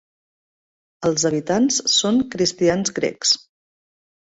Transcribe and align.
Els 1.09 1.25
habitants 1.31 1.77
són 1.97 2.19
cristians 2.37 2.95
grecs. 2.99 3.37